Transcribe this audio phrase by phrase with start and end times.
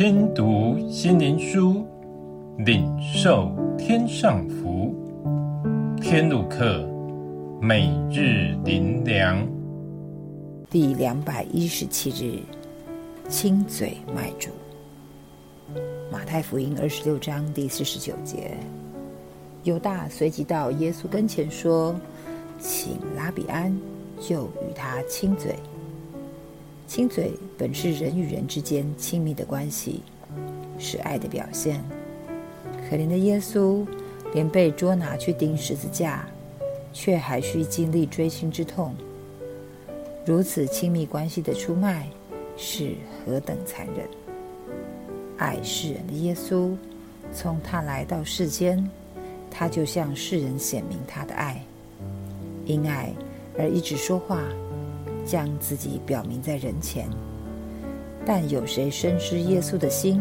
[0.00, 1.86] 听读心灵书，
[2.56, 4.94] 领受天上福。
[6.00, 6.88] 天路客，
[7.60, 9.46] 每日灵粮，
[10.70, 12.40] 第两百一十七日，
[13.28, 14.48] 亲嘴卖主。
[16.10, 18.56] 马太福音二十六章第四十九节，
[19.64, 21.94] 犹大随即到耶稣跟前说
[22.58, 23.78] ：“请拉比安，
[24.18, 25.56] 就与他亲嘴。”
[26.90, 30.02] 亲嘴本是人与人之间亲密的关系，
[30.76, 31.80] 是爱的表现。
[32.88, 33.86] 可怜的耶稣，
[34.34, 36.28] 连被捉拿去钉十字架，
[36.92, 38.92] 却还需经历锥心之痛。
[40.26, 42.08] 如此亲密关系的出卖，
[42.56, 44.08] 是何等残忍！
[45.38, 46.74] 爱世人的耶稣，
[47.32, 48.84] 从他来到世间，
[49.48, 51.64] 他就向世人显明他的爱，
[52.66, 53.12] 因爱
[53.56, 54.42] 而一直说话。
[55.26, 57.08] 将自己表明在人前，
[58.26, 60.20] 但有谁深知耶稣的心，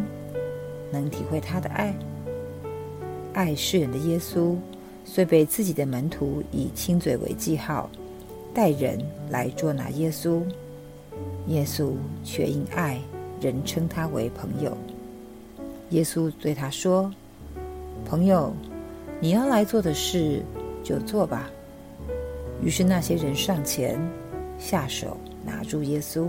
[0.92, 1.94] 能体会他的爱？
[3.34, 4.56] 爱世人的耶稣，
[5.06, 7.90] 虽被自己的门徒以亲嘴为记号，
[8.54, 10.42] 带人来捉拿耶稣，
[11.48, 11.94] 耶稣
[12.24, 13.00] 却因爱
[13.40, 14.76] 人称他为朋友。
[15.92, 17.12] 耶稣对他说
[18.06, 18.54] ：“朋友，
[19.20, 20.44] 你要来做的事，
[20.84, 21.50] 就做吧。”
[22.62, 24.00] 于是那些人上前。
[24.60, 26.28] 下手拿住耶稣，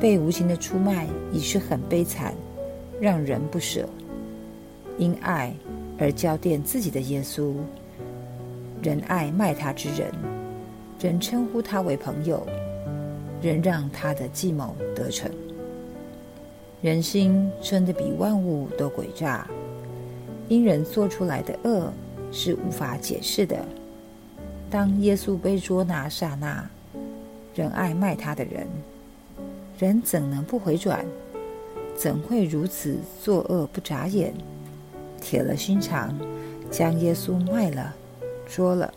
[0.00, 2.34] 被无情的出卖已是很悲惨，
[3.00, 3.88] 让人不舍。
[4.98, 5.54] 因爱
[5.98, 7.54] 而交奠自己的耶稣，
[8.82, 10.12] 仍爱卖他之人，
[11.00, 12.46] 仍称呼他为朋友，
[13.40, 15.30] 仍让他的计谋得逞。
[16.82, 19.46] 人心真的比万物都诡诈，
[20.48, 21.90] 因人做出来的恶
[22.32, 23.64] 是无法解释的。
[24.72, 26.66] 当耶稣被捉拿刹那，
[27.54, 28.66] 仍爱卖他的人，
[29.78, 31.04] 人怎能不回转？
[31.94, 34.32] 怎会如此作恶不眨眼？
[35.20, 36.18] 铁了心肠，
[36.70, 37.94] 将耶稣卖了，
[38.48, 38.90] 捉了。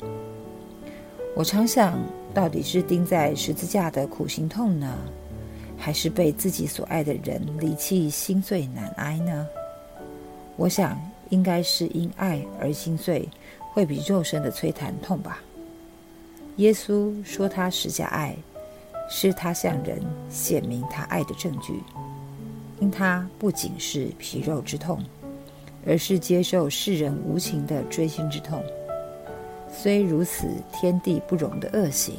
[1.35, 2.00] 我常想，
[2.34, 4.97] 到底是钉在十字架的苦心痛呢，
[5.78, 9.46] 还是被自己所爱的人离弃，心碎难挨呢？
[10.56, 10.97] 我想，
[11.31, 13.28] 应该是因爱而心碎，
[13.74, 15.41] 会比肉身的摧残痛吧。
[16.57, 18.33] 耶稣说：“他实价爱，
[19.09, 21.81] 是他向人显明他爱的证据。
[22.79, 25.03] 因他不仅是皮肉之痛，
[25.85, 28.63] 而是接受世人无情的锥心之痛。
[29.69, 32.16] 虽如此天地不容的恶行，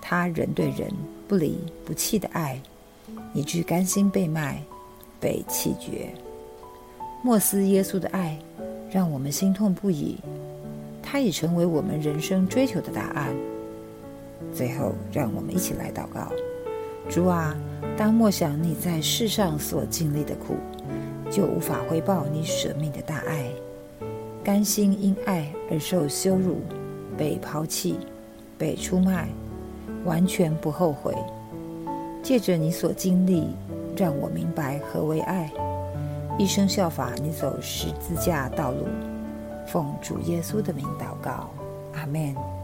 [0.00, 0.90] 他人对人
[1.28, 2.58] 不离不弃的爱，
[3.34, 4.62] 以致甘心被卖，
[5.20, 6.08] 被弃绝。
[7.22, 8.38] 莫思耶稣的爱，
[8.90, 10.16] 让我们心痛不已。”
[11.08, 13.32] 它已成为我们人生追求的答案。
[14.52, 16.32] 最后，让我们一起来祷告：
[17.08, 17.56] 主啊，
[17.96, 20.56] 当默想你在世上所经历的苦，
[21.30, 23.46] 就无法回报你舍命的大爱。
[24.42, 26.60] 甘心因爱而受羞辱，
[27.16, 27.98] 被抛弃，
[28.58, 29.28] 被出卖，
[30.04, 31.14] 完全不后悔。
[32.20, 33.46] 借着你所经历，
[33.96, 35.52] 让我明白何为爱，
[36.36, 38.86] 一生效法你走十字架道路。
[39.66, 41.50] 奉主耶稣的名祷告，
[41.94, 42.55] 阿门。